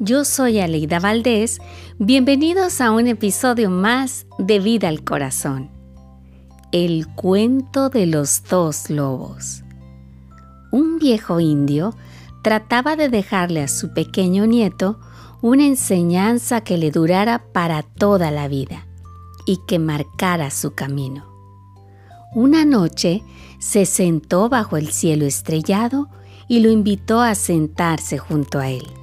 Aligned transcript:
yo 0.00 0.24
soy 0.24 0.60
Aleida 0.60 1.00
Valdés. 1.00 1.60
Bienvenidos 1.98 2.80
a 2.80 2.92
un 2.92 3.08
episodio 3.08 3.68
más 3.68 4.26
de 4.38 4.60
Vida 4.60 4.88
al 4.88 5.02
Corazón. 5.02 5.70
El 6.70 7.08
cuento 7.08 7.88
de 7.88 8.06
los 8.06 8.44
dos 8.44 8.90
lobos. 8.90 9.64
Un 10.70 10.98
viejo 10.98 11.40
indio 11.40 11.96
trataba 12.42 12.94
de 12.94 13.08
dejarle 13.08 13.62
a 13.62 13.68
su 13.68 13.92
pequeño 13.92 14.46
nieto 14.46 15.00
una 15.42 15.66
enseñanza 15.66 16.60
que 16.60 16.78
le 16.78 16.90
durara 16.90 17.44
para 17.52 17.82
toda 17.82 18.30
la 18.30 18.46
vida 18.48 18.86
y 19.46 19.58
que 19.66 19.78
marcara 19.78 20.50
su 20.50 20.74
camino. 20.74 21.26
Una 22.34 22.64
noche 22.64 23.22
se 23.58 23.86
sentó 23.86 24.48
bajo 24.48 24.76
el 24.76 24.92
cielo 24.92 25.24
estrellado 25.24 26.08
y 26.46 26.60
lo 26.60 26.70
invitó 26.70 27.20
a 27.20 27.34
sentarse 27.34 28.18
junto 28.18 28.58
a 28.60 28.68
él. 28.68 28.97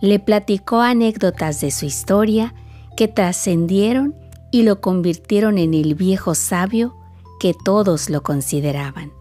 Le 0.00 0.18
platicó 0.18 0.80
anécdotas 0.80 1.60
de 1.60 1.70
su 1.70 1.86
historia 1.86 2.54
que 2.96 3.08
trascendieron 3.08 4.14
y 4.50 4.62
lo 4.62 4.80
convirtieron 4.80 5.58
en 5.58 5.74
el 5.74 5.94
viejo 5.94 6.34
sabio 6.34 6.96
que 7.38 7.54
todos 7.54 8.10
lo 8.10 8.22
consideraban. 8.22 9.12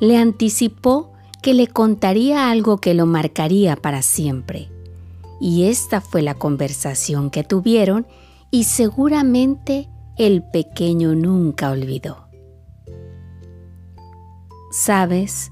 Le 0.00 0.16
anticipó 0.16 1.12
que 1.42 1.54
le 1.54 1.66
contaría 1.66 2.50
algo 2.50 2.78
que 2.78 2.94
lo 2.94 3.06
marcaría 3.06 3.76
para 3.76 4.02
siempre. 4.02 4.70
Y 5.40 5.64
esta 5.64 6.00
fue 6.00 6.22
la 6.22 6.34
conversación 6.34 7.30
que 7.30 7.44
tuvieron 7.44 8.06
y 8.50 8.64
seguramente 8.64 9.88
el 10.18 10.42
pequeño 10.42 11.14
nunca 11.14 11.70
olvidó. 11.70 12.28
Sabes, 14.70 15.50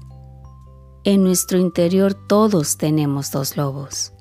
en 1.03 1.23
nuestro 1.23 1.57
interior 1.57 2.13
todos 2.13 2.77
tenemos 2.77 3.31
dos 3.31 3.57
lobos. 3.57 4.13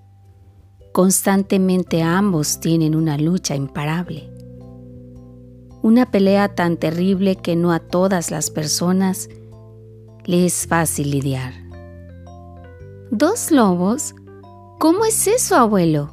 Constantemente 0.99 2.03
ambos 2.03 2.59
tienen 2.59 2.97
una 2.97 3.17
lucha 3.19 3.55
imparable. 3.55 4.33
Una 5.81 6.11
pelea 6.11 6.57
tan 6.57 6.77
terrible 6.77 7.37
que 7.37 7.55
no 7.55 7.71
a 7.71 7.79
todas 7.79 8.33
las 8.33 8.51
personas 8.51 9.29
le 10.25 10.45
es 10.45 10.67
fácil 10.67 11.13
lidiar. 11.13 11.53
¿Dos 13.13 13.53
lobos? 13.53 14.13
¿Cómo 14.81 15.05
es 15.05 15.29
eso, 15.29 15.55
abuelo? 15.55 16.11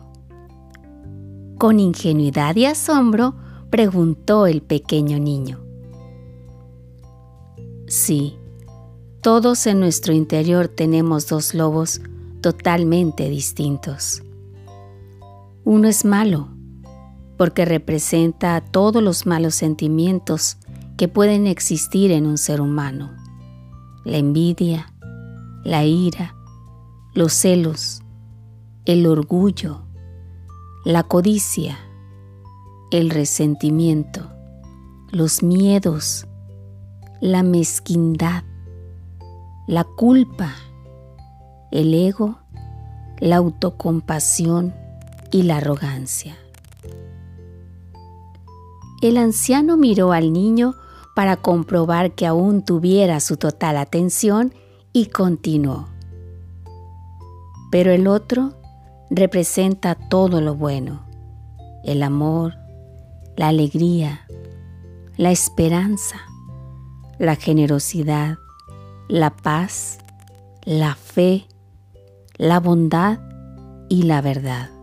Con 1.58 1.80
ingenuidad 1.80 2.56
y 2.56 2.66
asombro 2.66 3.34
preguntó 3.72 4.46
el 4.46 4.62
pequeño 4.62 5.18
niño. 5.18 5.66
Sí, 7.88 8.38
todos 9.22 9.66
en 9.66 9.80
nuestro 9.80 10.14
interior 10.14 10.68
tenemos 10.68 11.26
dos 11.26 11.56
lobos 11.56 12.02
totalmente 12.40 13.32
distintos. 13.32 14.22
Uno 15.68 15.88
es 15.88 16.06
malo, 16.06 16.50
porque 17.40 17.66
representa 17.66 18.62
todos 18.62 19.02
los 19.02 19.26
malos 19.26 19.56
sentimientos 19.56 20.60
que 20.96 21.08
pueden 21.08 21.48
existir 21.48 22.12
en 22.12 22.28
un 22.28 22.38
ser 22.38 22.62
humano. 22.62 23.12
La 24.04 24.18
envidia, 24.18 24.94
la 25.64 25.84
ira, 25.84 26.36
los 27.16 27.34
celos, 27.34 28.04
el 28.86 29.08
orgullo, 29.08 29.82
la 30.84 31.02
codicia, 31.02 31.80
el 32.92 33.10
resentimiento, 33.10 34.30
los 35.12 35.42
miedos, 35.42 36.28
la 37.22 37.42
mezquindad, 37.42 38.44
la 39.66 39.84
culpa, 39.84 40.54
el 41.72 41.96
ego, 41.96 42.38
la 43.20 43.38
autocompasión 43.38 44.85
y 45.32 45.44
la 45.44 45.58
arrogancia. 45.58 46.38
El 49.02 49.18
anciano 49.18 49.78
miró 49.78 50.14
al 50.14 50.34
niño 50.34 50.76
para 51.16 51.38
comprobar 51.38 52.14
que 52.14 52.26
aún 52.26 52.64
tuviera 52.64 53.20
su 53.20 53.38
total 53.38 53.78
atención 53.78 54.54
y 54.94 55.08
continuó. 55.08 55.88
Pero 57.72 57.92
el 57.92 58.08
otro 58.08 58.54
representa 59.10 59.96
todo 59.96 60.42
lo 60.42 60.56
bueno, 60.56 61.06
el 61.84 62.04
amor, 62.04 62.56
la 63.38 63.50
alegría, 63.50 64.26
la 65.18 65.32
esperanza, 65.32 66.18
la 67.20 67.36
generosidad, 67.36 68.38
la 69.08 69.36
paz, 69.36 70.00
la 70.64 70.96
fe, 70.96 71.48
la 72.38 72.60
bondad 72.60 73.20
y 73.90 74.04
la 74.04 74.22
verdad. 74.22 74.75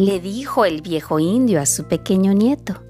Le 0.00 0.18
dijo 0.18 0.64
el 0.64 0.80
viejo 0.80 1.18
indio 1.18 1.60
a 1.60 1.66
su 1.66 1.84
pequeño 1.84 2.32
nieto. 2.32 2.82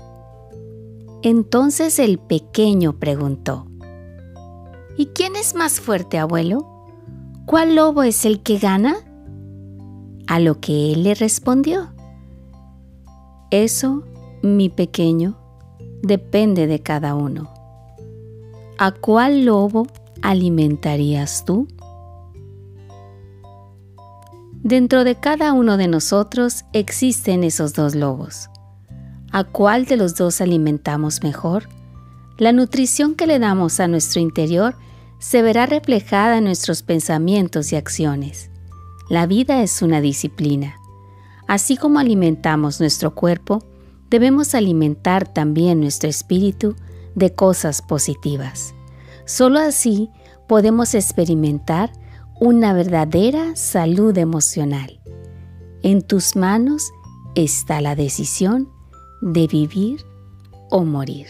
Entonces 1.23 1.99
el 1.99 2.21
pequeño 2.21 3.01
preguntó, 3.01 3.67
¿Y 4.97 5.07
quién 5.07 5.35
es 5.35 5.57
más 5.57 5.81
fuerte, 5.81 6.19
abuelo? 6.19 6.87
¿Cuál 7.47 7.75
lobo 7.75 8.05
es 8.05 8.25
el 8.25 8.45
que 8.45 8.59
gana? 8.59 8.95
A 10.29 10.39
lo 10.39 10.61
que 10.61 10.93
él 10.93 11.03
le 11.03 11.17
respondió, 11.17 11.93
Eso, 13.51 14.05
mi 14.45 14.69
pequeño, 14.69 15.37
depende 16.03 16.69
de 16.69 16.79
cada 16.79 17.17
uno. 17.17 17.53
¿A 18.79 18.93
cuál 18.93 19.47
lobo 19.47 19.89
alimentarías 20.23 21.45
tú? 21.45 21.67
Dentro 24.63 25.05
de 25.05 25.15
cada 25.15 25.55
uno 25.55 25.79
de 25.79 25.89
nosotros 25.89 26.67
existen 26.75 27.45
esos 27.45 27.73
dos 27.73 27.95
lobos. 27.95 28.51
¿A 29.33 29.45
cuál 29.45 29.87
de 29.87 29.97
los 29.97 30.17
dos 30.17 30.43
alimentamos 30.43 31.23
mejor? 31.23 31.67
La 32.37 32.53
nutrición 32.53 33.15
que 33.15 33.27
le 33.27 33.39
damos 33.39 33.81
a 33.81 33.89
nuestro 33.89 34.21
interior 34.21 34.77
se 35.19 35.41
verá 35.41 35.65
reflejada 35.65 36.37
en 36.37 36.45
nuestros 36.45 36.83
pensamientos 36.83 37.73
y 37.73 37.77
acciones. 37.77 38.51
La 39.09 39.27
vida 39.27 39.63
es 39.63 39.81
una 39.81 40.03
disciplina. 40.03 40.77
Así 41.49 41.79
como 41.79 41.99
alimentamos 41.99 42.81
nuestro 42.81 43.15
cuerpo, 43.15 43.65
debemos 44.11 44.55
alimentar 44.55 45.27
también 45.27 45.81
nuestro 45.81 46.11
espíritu 46.11 46.77
de 47.15 47.35
cosas 47.35 47.81
positivas. 47.81 48.75
Solo 49.25 49.59
así 49.59 50.11
podemos 50.47 50.95
experimentar 50.95 51.93
una 52.41 52.73
verdadera 52.73 53.55
salud 53.55 54.17
emocional. 54.17 54.99
En 55.83 56.01
tus 56.01 56.37
manos 56.37 56.91
está 57.35 57.83
la 57.83 57.95
decisión 57.95 58.71
de 59.21 59.47
vivir 59.47 60.01
o 60.71 60.85
morir. 60.85 61.27